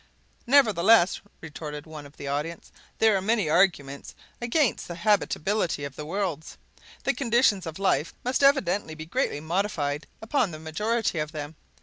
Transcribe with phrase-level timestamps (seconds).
[0.47, 6.07] "Nevertheless," retorted one of the audience, "there are many arguments against the habitability of the
[6.07, 6.57] worlds.
[7.03, 11.55] The conditions of life must evidently be greatly modified upon the majority of them.